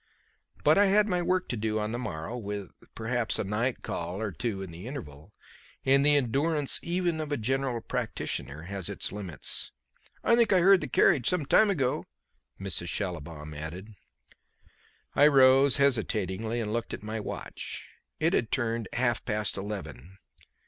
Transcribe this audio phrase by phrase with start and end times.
[0.63, 4.19] But I had my work to do on the morrow, with, perhaps, a night call
[4.19, 5.31] or two in the interval,
[5.85, 9.71] and the endurance even of a general practitioner has its limits.
[10.23, 12.07] "I think I heard the carriage some time ago,"
[12.59, 12.89] Mrs.
[12.89, 13.93] Schallibaum added.
[15.15, 17.87] I rose hesitatingly and looked at my watch.
[18.19, 20.17] It had turned half past eleven.